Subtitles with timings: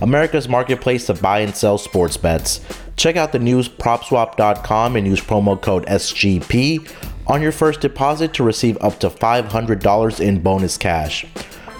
[0.00, 2.60] America's marketplace to buy and sell sports bets.
[2.96, 6.90] Check out the news propswap.com and use promo code SGP
[7.26, 11.26] on your first deposit to receive up to $500 in bonus cash.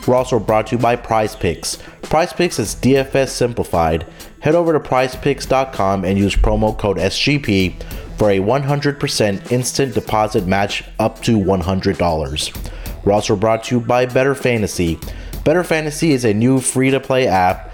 [0.06, 1.78] We're also brought to you by Prize Picks.
[2.02, 4.06] Prize Picks is DFS simplified.
[4.40, 7.82] Head over to prizepicks.com and use promo code SGP
[8.18, 13.04] for a 100% instant deposit match up to $100.
[13.04, 14.98] We're also brought to you by Bettor Fantasy.
[15.44, 17.73] Bettor Fantasy is a new free to play app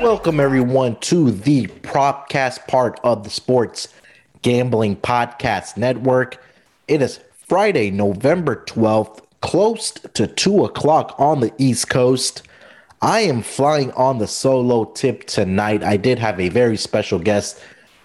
[0.00, 3.88] Welcome, everyone, to the Propcast part of the Sports
[4.42, 6.42] Gambling Podcast Network.
[6.86, 12.42] It is Friday, November 12th, close to 2 o'clock on the East Coast.
[13.00, 15.82] I am flying on the solo tip tonight.
[15.82, 17.60] I did have a very special guest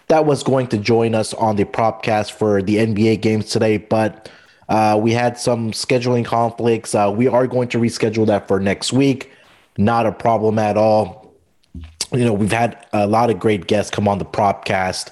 [0.08, 4.30] that was going to join us on the Propcast for the NBA games today, but
[4.69, 6.95] uh, we had some scheduling conflicts.
[6.95, 9.31] Uh, we are going to reschedule that for next week
[9.78, 11.33] not a problem at all.
[12.11, 15.09] You know, we've had a lot of great guests come on the propcast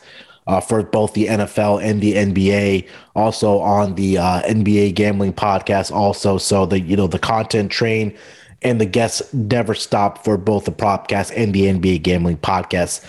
[0.48, 5.92] uh, for both the NFL and the NBA, also on the uh, NBA gambling podcast,
[5.92, 6.38] also.
[6.38, 8.16] So the you know the content train
[8.62, 13.04] and the guests never stop for both the propcast and the NBA gambling podcast.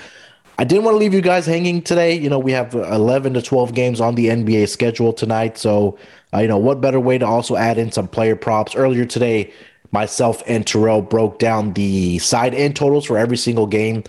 [0.58, 2.14] I didn't want to leave you guys hanging today.
[2.14, 5.56] You know, we have 11 to 12 games on the NBA schedule tonight.
[5.56, 5.98] So,
[6.34, 8.76] uh, you know, what better way to also add in some player props?
[8.76, 9.52] Earlier today,
[9.92, 14.04] myself and Terrell broke down the side and totals for every single game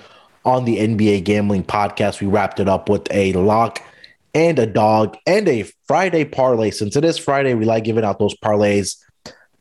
[0.46, 2.20] on the NBA gambling podcast.
[2.20, 3.82] We wrapped it up with a lock
[4.34, 6.72] and a dog and a Friday parlay.
[6.72, 8.98] Since it is Friday, we like giving out those parlays.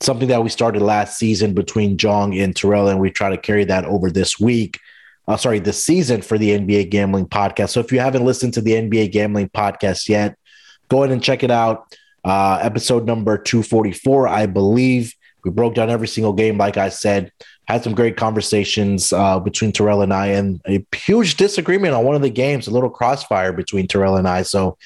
[0.00, 3.64] Something that we started last season between Jong and Terrell, and we try to carry
[3.66, 4.80] that over this week.
[5.28, 7.70] Uh, sorry, this season for the NBA gambling podcast.
[7.70, 10.36] So if you haven't listened to the NBA gambling podcast yet,
[10.88, 11.96] go ahead and check it out.
[12.24, 15.14] Uh, episode number 244, I believe.
[15.44, 17.32] We broke down every single game, like I said.
[17.66, 22.14] Had some great conversations uh, between Terrell and I, and a huge disagreement on one
[22.14, 24.42] of the games, a little crossfire between Terrell and I.
[24.42, 24.78] So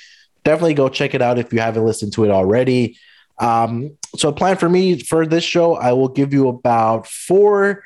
[0.45, 2.99] definitely go check it out if you haven't listened to it already.
[3.39, 7.85] Um, so, plan for me for this show, I will give you about four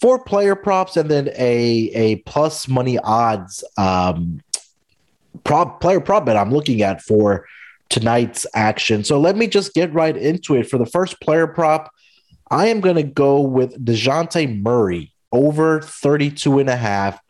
[0.00, 4.40] four player props and then a a plus money odds um,
[5.44, 7.46] prop player prop bet I'm looking at for
[7.88, 9.04] tonight's action.
[9.04, 10.68] So let me just get right into it.
[10.68, 11.90] For the first player prop,
[12.50, 17.20] I am going to go with DeJounte Murray over 32 and a half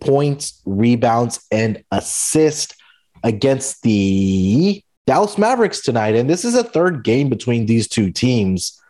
[0.00, 2.74] points, rebounds, and assist
[3.22, 6.14] against the Dallas Mavericks tonight.
[6.14, 8.80] And this is a third game between these two teams.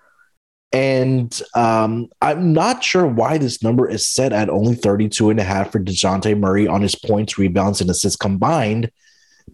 [0.73, 5.45] And um, I'm not sure why this number is set at only 32 and a
[5.45, 8.91] half for DeJounte Murray on his points, rebounds, and assists combined.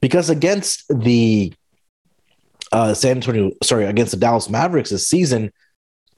[0.01, 1.53] Because against the
[2.71, 5.53] uh, San Antonio, sorry, against the Dallas Mavericks this season,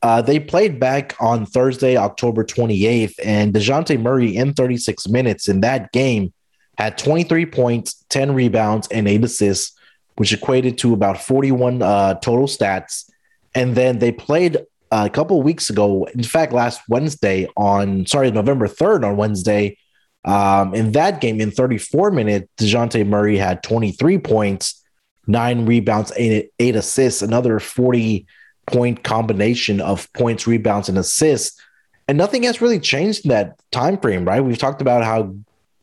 [0.03, 5.61] uh, they played back on Thursday, October 28th, and DeJounte Murray in 36 minutes in
[5.61, 6.33] that game
[6.79, 9.79] had 23 points, 10 rebounds, and eight assists,
[10.17, 13.11] which equated to about 41 uh, total stats.
[13.55, 14.59] And then they played
[14.91, 19.79] a couple weeks ago, in fact, last Wednesday on, sorry, November 3rd on Wednesday.
[20.25, 24.83] Um, in that game, in 34 minutes, DeJounte Murray had 23 points,
[25.27, 28.27] nine rebounds, eight, eight assists, another 40
[28.67, 31.61] point combination of points, rebounds, and assists.
[32.09, 34.45] And nothing has really changed in that time frame, right?
[34.45, 35.35] We've talked about how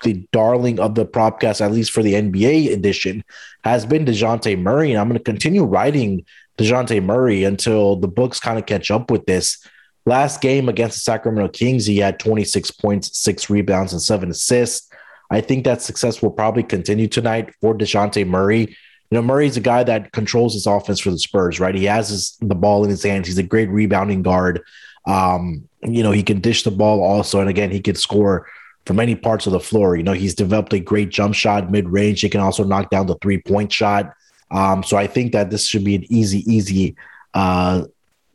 [0.03, 3.23] the darling of the propcast, at least for the NBA edition,
[3.63, 4.91] has been DeJounte Murray.
[4.91, 6.25] And I'm going to continue writing
[6.57, 9.65] DeJounte Murray until the books kind of catch up with this.
[10.05, 14.89] Last game against the Sacramento Kings, he had 26 points, six rebounds, and seven assists.
[15.29, 18.61] I think that success will probably continue tonight for DeJounte Murray.
[18.61, 21.75] You know, Murray's a guy that controls his offense for the Spurs, right?
[21.75, 23.27] He has his, the ball in his hands.
[23.27, 24.61] He's a great rebounding guard.
[25.05, 27.39] Um, you know, he can dish the ball also.
[27.39, 28.47] And again, he can score
[28.85, 29.95] from any parts of the floor.
[29.95, 32.21] You know, he's developed a great jump shot mid range.
[32.21, 34.13] He can also knock down the three point shot.
[34.51, 36.95] Um, so I think that this should be an easy, easy
[37.33, 37.83] uh,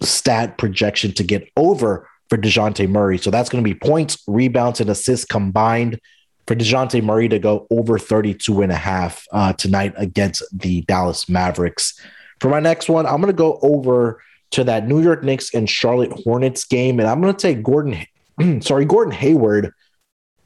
[0.01, 3.19] stat projection to get over for DeJounte Murray.
[3.19, 6.01] So that's going to be points, rebounds, and assists combined
[6.47, 11.29] for DeJounte Murray to go over 32 and a half uh, tonight against the Dallas
[11.29, 11.99] Mavericks.
[12.41, 14.23] For my next one, I'm going to go over
[14.53, 18.07] to that New York Knicks and Charlotte Hornets game, and I'm going to take Gordon,
[18.61, 19.73] sorry, Gordon Hayward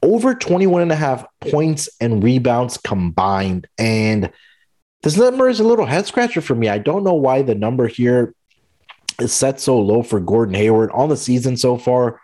[0.01, 3.67] over 21 and a half points and rebounds combined.
[3.77, 4.31] And
[5.03, 6.69] this number is a little head scratcher for me.
[6.69, 8.33] I don't know why the number here
[9.19, 12.19] is set so low for Gordon Hayward on the season so far.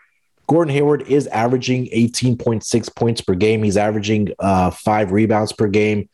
[0.48, 3.64] Gordon Hayward is averaging 18.6 points per game.
[3.64, 6.10] He's averaging uh, five rebounds per game,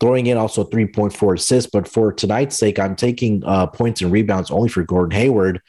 [0.00, 1.70] throwing in also 3.4 assists.
[1.70, 5.60] But for tonight's sake, I'm taking uh, points and rebounds only for Gordon Hayward.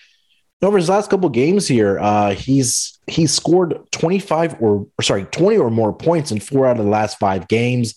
[0.61, 5.57] Over his last couple games here, uh, he's he's scored 25 or, or sorry 20
[5.57, 7.95] or more points in four out of the last five games.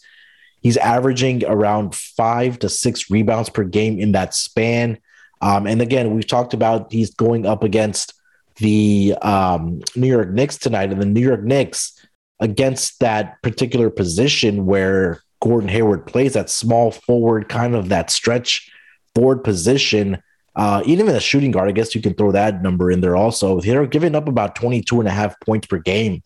[0.61, 4.99] He's averaging around five to six rebounds per game in that span.
[5.41, 8.15] Um, and again, we've talked about he's going up against
[8.57, 11.95] the um, New York Knicks tonight, and the New York Knicks
[12.41, 18.71] against that particular position where Gordon Hayward plays that small forward, kind of that stretch
[19.15, 20.21] forward position.
[20.57, 23.61] Uh, even a shooting guard, I guess you can throw that number in there also.
[23.61, 26.23] They're giving up about 22 and a half points per game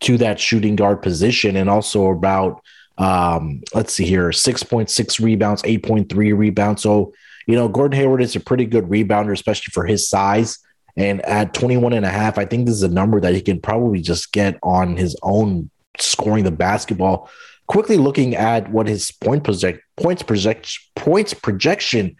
[0.00, 2.62] to that shooting guard position, and also about
[3.00, 6.82] um, let's see here, 6.6 rebounds, 8.3 rebounds.
[6.82, 7.12] So
[7.50, 10.58] you know, Gordon Hayward is a pretty good rebounder, especially for his size.
[10.96, 13.60] And at 21 and a half, I think this is a number that he can
[13.60, 17.28] probably just get on his own scoring the basketball.
[17.66, 22.16] Quickly looking at what his point project points project points projection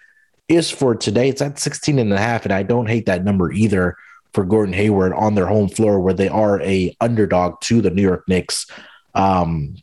[0.48, 3.52] is for today, it's at 16 and a half, and I don't hate that number
[3.52, 3.96] either
[4.32, 8.02] for Gordon Hayward on their home floor where they are a underdog to the New
[8.02, 8.66] York Knicks
[9.14, 9.76] um,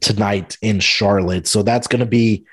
[0.00, 1.46] tonight in Charlotte.
[1.46, 2.44] So that's going to be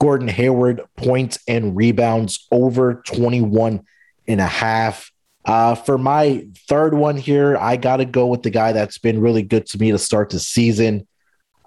[0.00, 3.84] Gordon Hayward points and rebounds over 21
[4.28, 5.10] and a half.
[5.44, 9.20] Uh, for my third one here, I got to go with the guy that's been
[9.20, 11.06] really good to me to start the season.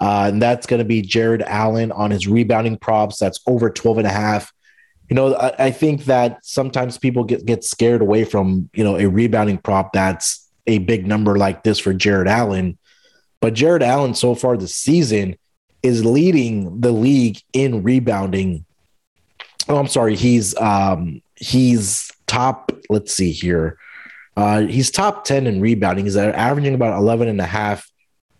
[0.01, 3.19] Uh, and that's going to be Jarrett Allen on his rebounding props.
[3.19, 4.51] That's over 12 and a half.
[5.09, 8.97] You know, I, I think that sometimes people get, get scared away from, you know,
[8.97, 12.77] a rebounding prop that's a big number like this for Jarrett Allen.
[13.41, 15.35] But Jarrett Allen so far this season–
[15.83, 18.65] is leading the league in rebounding.
[19.67, 20.15] Oh, I'm sorry.
[20.15, 23.77] He's um he's top, let's see here.
[24.35, 26.05] Uh he's top 10 in rebounding.
[26.05, 27.89] He's averaging about 11 and a half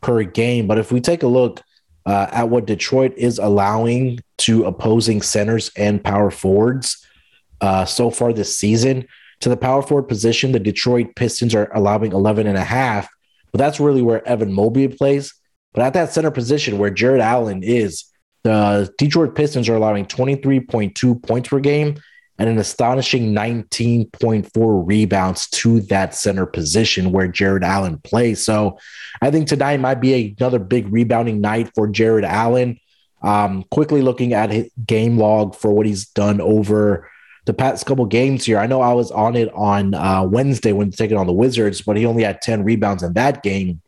[0.01, 0.67] per game.
[0.67, 1.61] But if we take a look
[2.05, 7.05] uh, at what Detroit is allowing to opposing centers and power forwards
[7.61, 9.05] uh, so far this season,
[9.41, 13.09] to the power forward position, the Detroit Pistons are allowing 11 and a half.
[13.51, 15.33] But that's really where Evan Mobley plays.
[15.73, 18.05] But at that center position where Jarrett Allen is,
[18.43, 21.99] the Detroit Pistons are allowing 23.2 points per game
[22.37, 28.43] and an astonishing 19.4 rebounds to that center position where Jarrett Allen plays.
[28.43, 28.79] So
[29.21, 32.79] I think tonight might be another big rebounding night for Jarrett Allen.
[33.21, 37.09] Um, quickly looking at his game log for what he's done over
[37.45, 38.59] the past couple games here.
[38.59, 41.97] I know I was on it on uh, Wednesday when taking on the Wizards, but
[41.97, 43.81] he only had 10 rebounds in that game.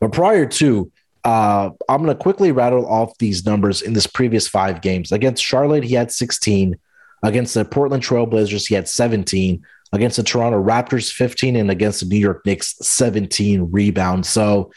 [0.00, 0.90] But prior to,
[1.24, 5.12] uh, I'm going to quickly rattle off these numbers in this previous five games.
[5.12, 6.78] Against Charlotte, he had 16.
[7.22, 9.64] Against the Portland Trailblazers, he had 17.
[9.92, 11.56] Against the Toronto Raptors, 15.
[11.56, 14.28] And against the New York Knicks, 17 rebounds.
[14.28, 14.70] So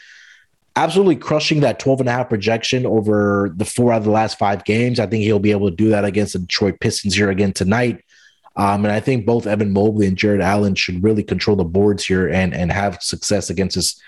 [0.76, 4.38] absolutely crushing that 12 and a half projection over the four out of the last
[4.38, 4.98] five games.
[4.98, 8.04] I think he'll be able to do that against the Detroit Pistons here again tonight.
[8.56, 12.04] Um, and I think both Evan Mobley and Jarrett Allen should really control the boards
[12.04, 14.00] here and, and have success against this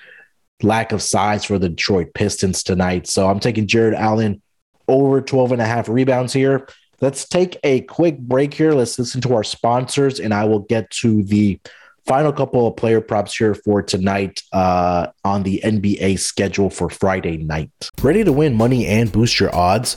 [0.63, 3.07] lack of size for the Detroit Pistons tonight.
[3.07, 4.43] So I'm taking Jarrett Allen
[4.87, 6.69] over 12 and a half rebounds here.
[7.01, 8.73] Let's take a quick break here.
[8.73, 11.61] Let's listen to our sponsors, and I will get to the
[12.07, 17.39] final couple of player props here for tonight uh, on the NBA schedule for Friday
[17.39, 17.71] night.
[18.03, 19.97] Ready to win money and boost your odds?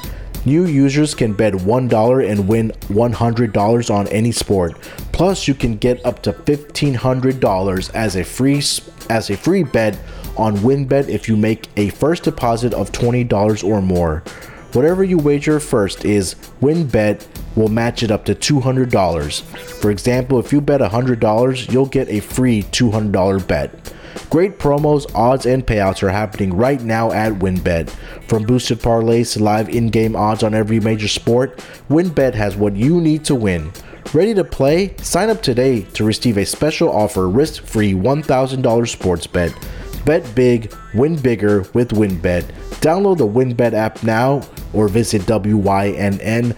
[0.43, 4.79] New users can bet $1 and win $100 on any sport.
[5.11, 8.57] Plus, you can get up to $1500 as a free
[9.09, 9.99] as a free bet
[10.37, 14.23] on WynnBET if you make a first deposit of $20 or more.
[14.73, 19.41] Whatever you wager first is WynnBET will match it up to $200.
[19.41, 23.93] For example, if you bet $100, you'll get a free $200 bet.
[24.29, 27.89] Great promos, odds, and payouts are happening right now at WynnBET.
[28.27, 31.57] From boosted parlays to live in game odds on every major sport,
[31.89, 33.71] WynnBET has what you need to win.
[34.13, 34.95] Ready to play?
[34.97, 39.53] Sign up today to receive a special offer risk free $1,000 sports bet.
[40.05, 42.43] Bet big, win bigger with WynnBET.
[42.81, 44.41] Download the WynnBET app now
[44.73, 46.51] or visit WYNNBet.com.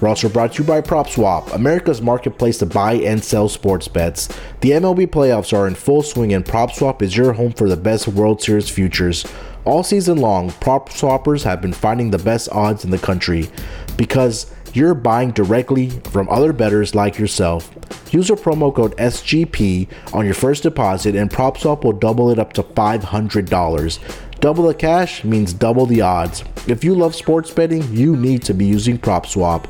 [0.00, 4.28] We're also brought to you by PropSwap, America's marketplace to buy and sell sports bets.
[4.60, 8.08] The MLB playoffs are in full swing, and PropSwap is your home for the best
[8.08, 9.24] World Series futures.
[9.64, 13.48] All season long, prop swappers have been finding the best odds in the country
[13.96, 17.72] because you're buying directly from other bettors like yourself.
[18.12, 22.52] Use a promo code SGP on your first deposit, and PropSwap will double it up
[22.54, 23.98] to $500.
[24.44, 26.44] Double the cash means double the odds.
[26.66, 29.64] If you love sports betting, you need to be using PropSwap.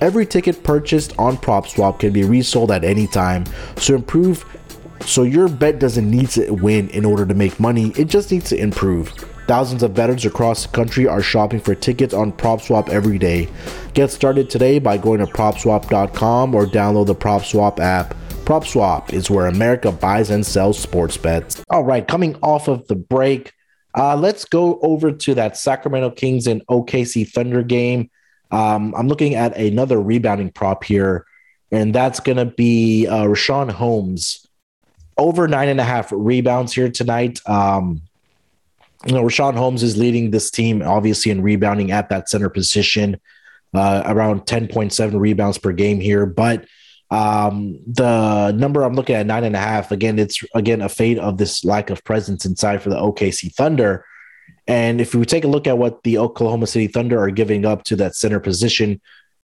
[0.00, 4.44] Every ticket purchased on PropSwap can be resold at any time, so improve
[5.04, 8.48] so your bet doesn't need to win in order to make money, it just needs
[8.50, 9.08] to improve.
[9.48, 13.48] Thousands of bettors across the country are shopping for tickets on PropSwap every day.
[13.92, 18.14] Get started today by going to PropSwap.com or download the PropSwap app.
[18.44, 21.64] PropSwap is where America buys and sells sports bets.
[21.70, 23.52] All right, coming off of the break,
[23.94, 28.10] uh, let's go over to that Sacramento Kings and OKC Thunder game.
[28.50, 31.26] Um, I'm looking at another rebounding prop here,
[31.70, 34.46] and that's going to be uh, Richaun Holmes
[35.18, 37.40] over nine and a half rebounds here tonight.
[37.46, 38.02] Um,
[39.06, 43.20] you know, Richaun Holmes is leading this team, obviously, in rebounding at that center position,
[43.74, 46.24] uh, around 10.7 rebounds per game here.
[46.24, 46.66] But
[47.12, 49.92] um, the number I'm looking at nine and a half.
[49.92, 54.06] Again, it's again a fate of this lack of presence inside for the OKC Thunder.
[54.66, 57.84] And if we take a look at what the Oklahoma City Thunder are giving up
[57.84, 58.98] to that center position,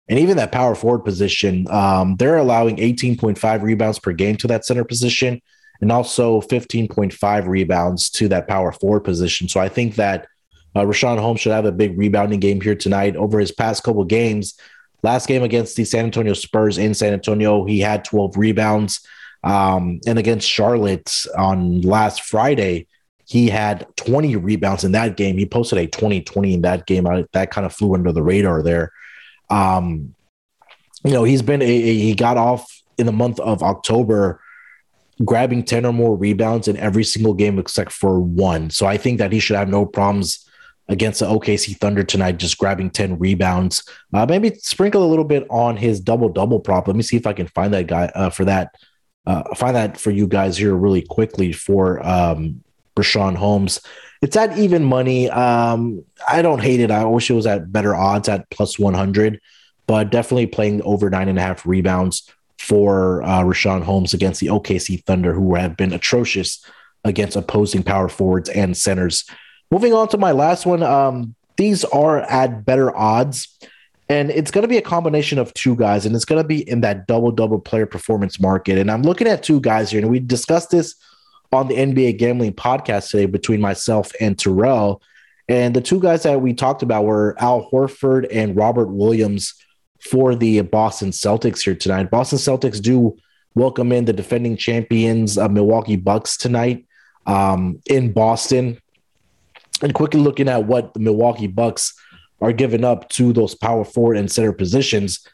[0.08, 4.64] and even that power forward position, um, they're allowing 18.5 rebounds per game to that
[4.64, 5.42] center position,
[5.82, 9.46] and also 15.5 rebounds to that power forward position.
[9.46, 10.26] So I think that
[10.74, 13.14] uh, Richaun Holmes should have a big rebounding game here tonight.
[13.14, 14.58] Over his past couple games,
[15.02, 19.06] Last game against the San Antonio Spurs in San Antonio, he had 12 rebounds.
[19.44, 22.88] Um, and against Charlotte on last Friday,
[23.26, 25.38] he had 20 rebounds in that game.
[25.38, 27.06] He posted a 20 20 in that game.
[27.06, 28.92] I, that kind of flew under the radar there.
[29.50, 30.14] Um,
[31.04, 34.40] you know, he's been a, a, he got off in the month of October
[35.24, 38.70] grabbing 10 or more rebounds in every single game except for one.
[38.70, 40.47] So I think that he should have no problems
[40.88, 43.86] against the OKC Thunder tonight, just grabbing 10 rebounds.
[44.12, 46.86] Uh, maybe sprinkle a little bit on his double double prop.
[46.86, 48.74] Let me see if I can find that guy uh, for that.
[49.26, 52.62] Uh, find that for you guys here really quickly for um,
[52.96, 53.80] Richaun Holmes.
[54.22, 55.30] It's at even money.
[55.30, 56.90] Um, I don't hate it.
[56.90, 59.40] I wish it was at better odds at plus 100,
[59.86, 64.48] but definitely playing over nine and a half rebounds for uh, Richaun Holmes against the
[64.48, 66.64] OKC Thunder, who have been atrocious
[67.04, 69.24] against opposing power forwards and centers
[69.70, 70.82] Moving on to my last one.
[70.82, 73.58] Um, these are at better odds,
[74.08, 76.66] and it's going to be a combination of two guys, and it's going to be
[76.68, 78.78] in that double double player performance market.
[78.78, 80.94] And I'm looking at two guys here, and we discussed this
[81.52, 85.02] on the NBA gambling podcast today between myself and Terrell.
[85.48, 89.54] And the two guys that we talked about were Al Horford and Robert Williams
[90.00, 92.10] for the Boston Celtics here tonight.
[92.10, 93.16] Boston Celtics do
[93.54, 96.86] welcome in the defending champions, uh, Milwaukee Bucks tonight
[97.26, 98.78] um, in Boston
[99.82, 101.94] and quickly looking at what the Milwaukee Bucks
[102.40, 105.26] are giving up to those power forward and center positions.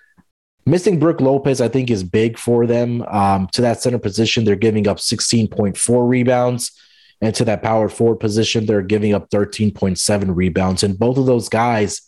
[0.67, 3.03] Missing Brook Lopez, I think, is big for them.
[3.03, 6.73] Um, to that center position, they're giving up 16.4 rebounds.
[7.21, 10.83] And to that power forward position, they're giving up 13.7 rebounds.
[10.83, 12.03] And both of those guys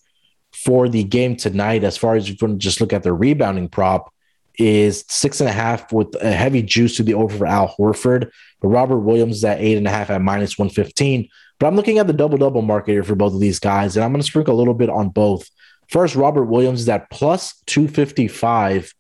[0.52, 4.12] for the game tonight, as far as you can just look at the rebounding prop,
[4.58, 8.30] is six and a half with a heavy juice to the over for Al Horford.
[8.60, 11.28] But Robert Williams is at eight and a half at minus 115.
[11.58, 14.04] But I'm looking at the double double market here for both of these guys, and
[14.04, 15.48] I'm going to sprinkle a little bit on both.
[15.88, 18.92] First, Robert Williams is at plus 255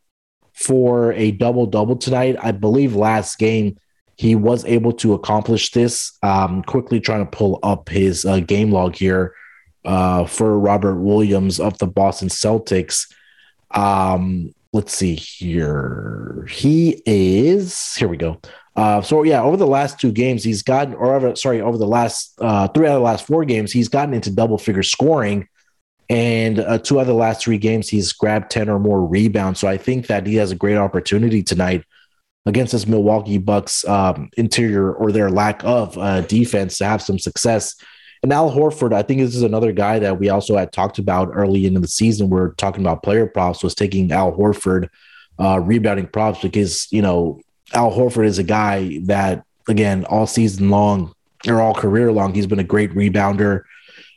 [0.52, 2.36] for a double double tonight.
[2.40, 3.78] I believe last game
[4.16, 6.16] he was able to accomplish this.
[6.22, 9.34] Um, quickly trying to pull up his uh, game log here
[9.84, 13.12] uh, for Robert Williams of the Boston Celtics.
[13.70, 16.46] Um, let's see here.
[16.50, 18.40] He is, here we go.
[18.74, 21.86] Uh, so yeah, over the last two games, he's gotten, or over, sorry, over the
[21.86, 25.48] last uh, three out of the last four games, he's gotten into double figure scoring.
[26.08, 29.60] And uh, two of the last three games, he's grabbed 10 or more rebounds.
[29.60, 31.84] So I think that he has a great opportunity tonight
[32.44, 37.18] against this Milwaukee Bucks um, interior or their lack of uh, defense to have some
[37.18, 37.74] success.
[38.22, 41.30] And Al Horford, I think this is another guy that we also had talked about
[41.32, 42.30] early in the season.
[42.30, 44.88] We're talking about player props, was taking Al Horford
[45.38, 47.40] uh, rebounding props because, you know,
[47.72, 51.12] Al Horford is a guy that, again, all season long
[51.46, 53.62] or all career long, he's been a great rebounder.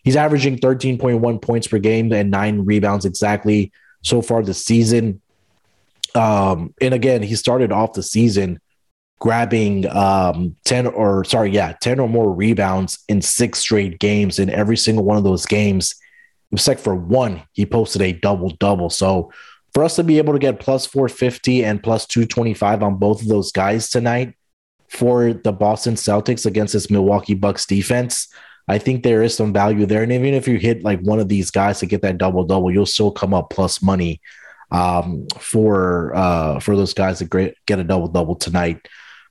[0.04, 5.22] He's averaging 13.1 points per game and nine rebounds exactly so far this season.
[6.16, 8.60] Um, and again, he started off the season
[9.20, 14.40] grabbing um 10 or sorry, yeah, 10 or more rebounds in six straight games.
[14.40, 15.96] In every single one of those games,
[16.52, 18.90] except for one, he posted a double double.
[18.90, 19.32] So
[19.74, 23.28] for us to be able to get plus 450 and plus 225 on both of
[23.28, 24.36] those guys tonight
[24.90, 28.28] for the Boston Celtics against this Milwaukee Bucks defense,
[28.68, 30.04] I think there is some value there.
[30.04, 32.72] And even if you hit like one of these guys to get that double double,
[32.72, 34.22] you'll still come up plus money
[34.72, 37.26] um, for uh, for those guys to
[37.66, 38.88] get a double double tonight.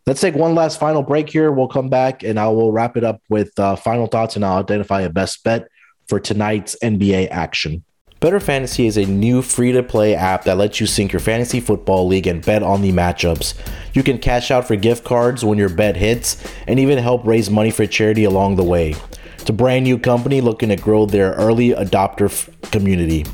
[0.09, 1.53] Let's take one last final break here.
[1.53, 4.57] We'll come back and I will wrap it up with uh, final thoughts and I'll
[4.57, 5.69] identify a best bet
[6.07, 7.85] for tonight's NBA action.
[8.19, 11.61] Bettor Fantasy is a new free to play app that lets you sync your fantasy
[11.61, 13.53] football league and bet on the matchups.
[13.93, 17.51] You can cash out for gift cards when your bet hits and even help raise
[17.51, 18.95] money for charity along the way.
[19.35, 23.27] It's a brand new company looking to grow their early adopter f- community.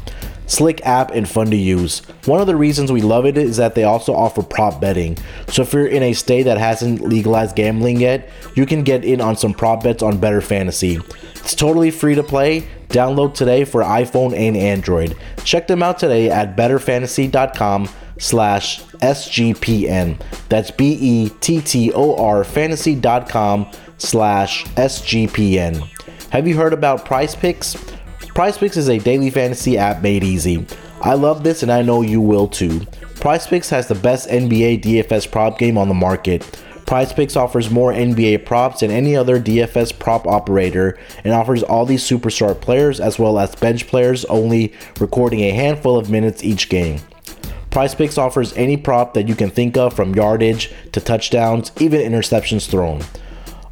[0.46, 2.00] Slick app and fun to use.
[2.26, 5.16] One of the reasons we love it is that they also offer prop betting.
[5.48, 9.20] So if you're in a state that hasn't legalized gambling yet, you can get in
[9.20, 10.98] on some prop bets on Bettor Fantasy.
[11.36, 12.68] It's totally free to play.
[12.88, 15.16] Download today for iPhone and Android.
[15.44, 20.20] Check them out today at bettorfantasy.com slash SGPN.
[20.48, 25.88] That's B-E-T-T-O-R fantasy.com slash SGPN.
[26.30, 27.76] Have you heard about Prize Picks?
[28.34, 30.66] Prize Picks is a daily fantasy app made easy.
[31.00, 32.80] I love this and I know you will too.
[33.20, 36.42] Prize Picks has the best NBA DFS prop game on the market.
[36.84, 41.86] Prize Picks offers more NBA props than any other DFS prop operator and offers all
[41.86, 46.68] these superstar players as well as bench players only recording a handful of minutes each
[46.68, 46.98] game.
[47.70, 52.00] Prize Picks offers any prop that you can think of from yardage to touchdowns, even
[52.00, 53.00] interceptions thrown.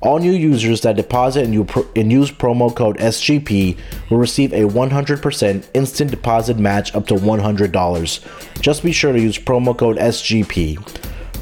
[0.03, 3.79] All new users that deposit and, use promo code SGP
[4.11, 8.61] will receive a 100% instant deposit match up to $100.
[8.61, 10.77] Just be sure to use promo code SGP.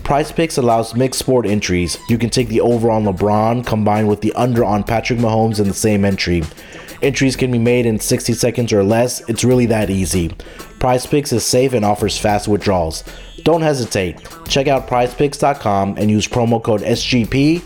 [0.05, 1.97] Prize Picks allows mixed sport entries.
[2.11, 5.67] You can take the over on LeBron combined with the under on Patrick Mahomes in
[5.67, 6.43] the same entry.
[7.01, 9.27] Entries can be made in 60 seconds or less.
[9.27, 10.37] It's really that easy.
[10.81, 13.05] Prize Picks is safe and offers fast withdrawals.
[13.43, 14.19] Don't hesitate.
[14.49, 17.63] Check out prizepicks.com and use promo code SGP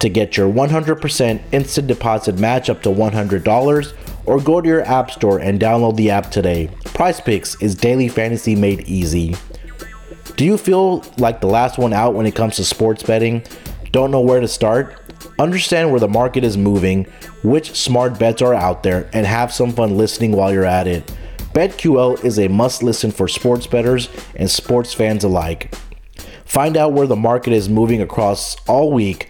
[0.00, 3.92] to get your 100% instant deposit match up to $100
[4.26, 6.70] or go to your app store and download the app today.
[6.84, 9.34] Prize Picks is daily fantasy made easy.
[10.36, 13.42] Do you feel like the last one out when it comes to sports betting?
[13.90, 15.00] Don't know where to start?
[15.38, 17.04] Understand where the market is moving,
[17.42, 21.12] which smart bets are out there, and have some fun listening while you're at it.
[21.54, 25.74] BetQL is a must listen for sports bettors and sports fans alike.
[26.44, 29.28] Find out where the market is moving across all week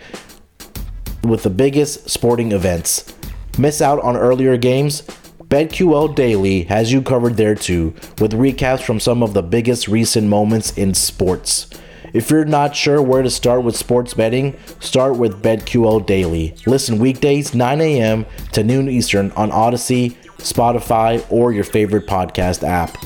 [1.23, 3.15] with the biggest sporting events.
[3.59, 5.03] Miss out on earlier games?
[5.49, 10.29] BetQL Daily has you covered there too, with recaps from some of the biggest recent
[10.29, 11.69] moments in sports.
[12.13, 16.55] If you're not sure where to start with sports betting, start with BetQL Daily.
[16.67, 18.27] Listen weekdays 9 a.m.
[18.53, 22.97] to noon Eastern on Audacy, Spotify, or your favorite podcast app.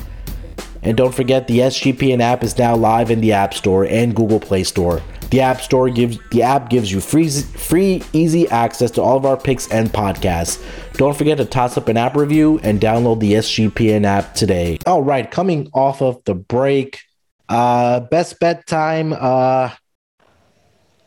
[0.82, 4.40] And don't forget the SGPN app is now live in the App Store and Google
[4.40, 5.00] Play Store.
[5.32, 9.24] The App Store gives the app gives you free free easy access to all of
[9.24, 10.62] our picks and podcasts.
[10.98, 14.78] Don't forget to toss up an app review and download the SGPN app today.
[14.84, 17.00] All right, coming off of the break,
[17.48, 19.70] uh best bet time uh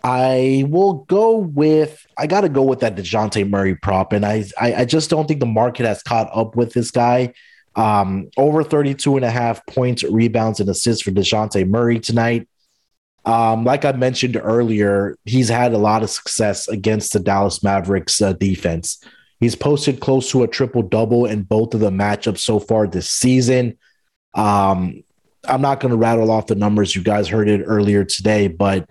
[0.03, 4.73] I will go with I gotta go with that DeJounte Murray prop, and I, I
[4.73, 7.31] I just don't think the market has caught up with this guy.
[7.75, 12.47] Um, over 32 and a half points, rebounds, and assists for DeJounte Murray tonight.
[13.25, 18.21] Um, like I mentioned earlier, he's had a lot of success against the Dallas Mavericks
[18.21, 19.03] uh, defense.
[19.39, 23.09] He's posted close to a triple double in both of the matchups so far this
[23.09, 23.77] season.
[24.33, 25.03] Um,
[25.47, 26.95] I'm not going to rattle off the numbers.
[26.95, 28.89] You guys heard it earlier today, but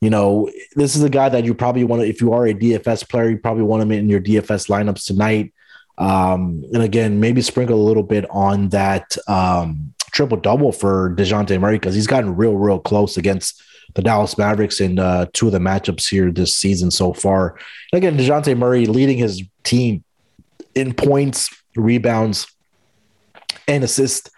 [0.00, 2.54] you know, this is a guy that you probably want to, if you are a
[2.54, 5.52] DFS player, you probably want him in your DFS lineups tonight.
[5.96, 11.60] Um, and again, maybe sprinkle a little bit on that um, triple double for DeJounte
[11.60, 13.62] Murray because he's gotten real, real close against
[13.94, 17.58] the Dallas Mavericks in uh, two of the matchups here this season so far.
[17.92, 20.04] And again, DeJounte Murray leading his team
[20.74, 22.46] in points, rebounds,
[23.66, 24.30] and assists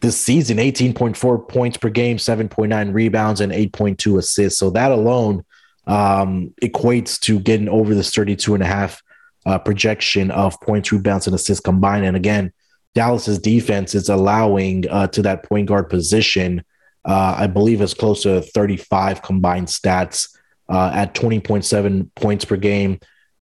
[0.00, 4.58] this season 18.4 points per game, 7.9 rebounds, and 8.2 assists.
[4.58, 5.44] So that alone
[5.86, 9.02] um, equates to getting over this 32 and a half
[9.46, 12.04] uh, projection of points, rebounds, and assists combined.
[12.04, 12.52] And again,
[12.94, 16.64] Dallas's defense is allowing uh, to that point guard position,
[17.04, 20.36] uh, I believe, is close to 35 combined stats
[20.68, 22.98] uh, at 20.7 points per game,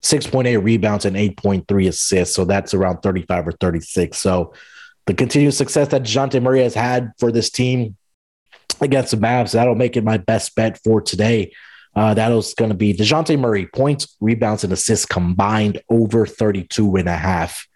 [0.04, 2.36] 6.8 rebounds, and 8.3 assists.
[2.36, 4.18] So that's around 35 or 36.
[4.18, 4.54] So
[5.06, 7.96] the continued success that DeJounte Murray has had for this team
[8.82, 11.54] against the Mavs, that'll make it my best bet for today.
[11.96, 16.98] Uh, that was going to be DeJounte Murray, points, rebounds, and assists combined over 32
[16.98, 17.67] and a half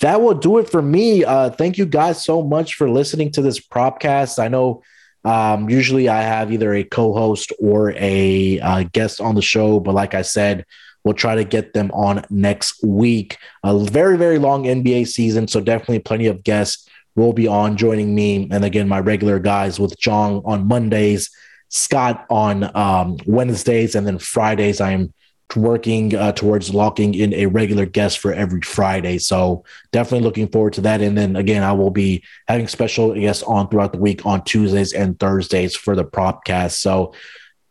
[0.00, 1.24] that will do it for me.
[1.24, 4.38] Uh, thank you guys so much for listening to this propcast.
[4.38, 4.82] I know
[5.24, 9.94] um, usually I have either a co-host or a uh, guest on the show, but
[9.94, 10.64] like I said,
[11.02, 13.38] we'll try to get them on next week.
[13.64, 18.14] A very very long NBA season, so definitely plenty of guests will be on joining
[18.14, 21.30] me, and again my regular guys with John on Mondays,
[21.70, 25.12] Scott on um, Wednesdays, and then Fridays I am
[25.54, 29.18] working uh, towards locking in a regular guest for every Friday.
[29.18, 31.00] So definitely looking forward to that.
[31.00, 34.92] And then again, I will be having special guests on throughout the week on Tuesdays
[34.92, 36.72] and Thursdays for the propcast.
[36.72, 37.14] So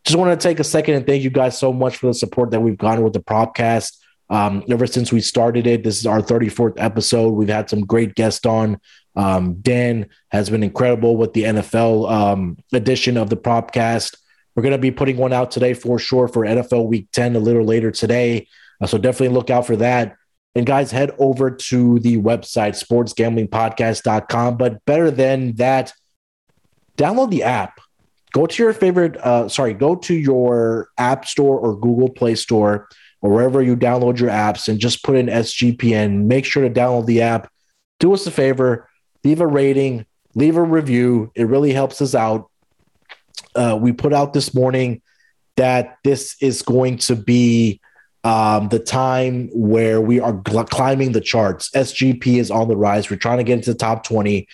[0.04, 2.50] just want to take a second and thank you guys so much for the support
[2.52, 3.98] that we've gotten with the propcast.
[4.30, 7.30] Um, ever since we started it, this is our 34th episode.
[7.30, 8.80] We've had some great guests on.
[9.14, 14.16] Um, Dan has been incredible with the NFL um, edition of the propcast.
[14.56, 17.38] We're going to be putting one out today for sure for NFL Week 10 a
[17.38, 18.48] little later today.
[18.80, 20.16] Uh, so definitely look out for that.
[20.54, 24.56] And guys, head over to the website, sportsgamblingpodcast.com.
[24.56, 25.92] But better than that,
[26.96, 27.78] download the app.
[28.32, 32.88] Go to your favorite, uh, sorry, go to your App Store or Google Play Store
[33.20, 36.24] or wherever you download your apps and just put in SGPN.
[36.24, 37.50] Make sure to download the app.
[38.00, 38.88] Do us a favor,
[39.22, 41.30] leave a rating, leave a review.
[41.34, 42.50] It really helps us out
[43.54, 45.02] uh, we put out this morning
[45.56, 47.80] that this is going to be
[48.24, 51.70] um, the time where we are gl- climbing the charts.
[51.70, 53.08] SGP is on the rise.
[53.08, 54.48] We're trying to get into the top 20.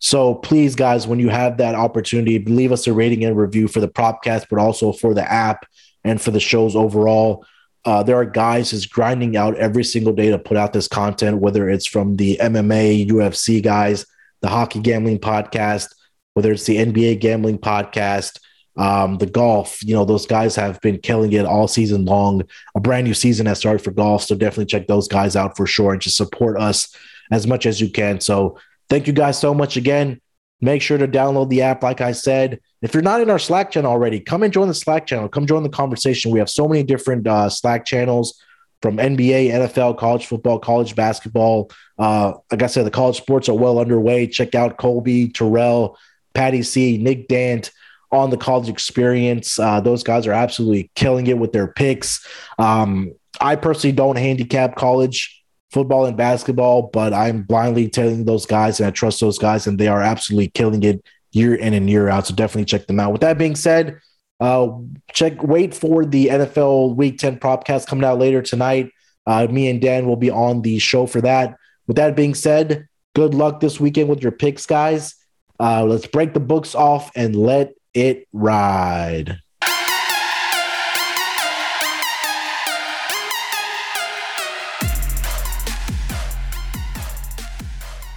[0.00, 3.78] So please, guys, when you have that opportunity, leave us a rating and review for
[3.78, 5.66] the propcast, but also for the app
[6.02, 7.46] and for the shows overall.
[7.84, 11.38] Uh, there are guys who's grinding out every single day to put out this content,
[11.38, 14.04] whether it's from the MMA, UFC guys,
[14.40, 15.94] the hockey gambling podcast,
[16.34, 18.38] whether it's the NBA gambling podcast,
[18.76, 22.42] um, the golf, you know, those guys have been killing it all season long.
[22.74, 24.24] A brand new season has started for golf.
[24.24, 26.94] So definitely check those guys out for sure and just support us
[27.30, 28.20] as much as you can.
[28.20, 30.20] So thank you guys so much again.
[30.62, 32.60] Make sure to download the app, like I said.
[32.82, 35.28] If you're not in our Slack channel already, come and join the Slack channel.
[35.28, 36.30] Come join the conversation.
[36.30, 38.40] We have so many different uh, Slack channels
[38.80, 41.70] from NBA, NFL, college football, college basketball.
[41.98, 44.26] Uh, like I said, the college sports are well underway.
[44.26, 45.98] Check out Colby, Terrell,
[46.34, 47.70] Patty C, Nick Dant
[48.10, 49.58] on the college experience.
[49.58, 52.26] Uh, those guys are absolutely killing it with their picks.
[52.58, 58.78] Um, I personally don't handicap college football and basketball, but I'm blindly telling those guys
[58.78, 62.08] and I trust those guys, and they are absolutely killing it year in and year
[62.08, 62.26] out.
[62.26, 63.12] So definitely check them out.
[63.12, 63.98] With that being said,
[64.38, 64.68] uh,
[65.12, 68.90] check wait for the NFL Week 10 propcast coming out later tonight.
[69.26, 71.56] Uh, me and Dan will be on the show for that.
[71.86, 75.14] With that being said, good luck this weekend with your picks, guys.
[75.60, 79.41] Uh, let's break the books off and let it ride.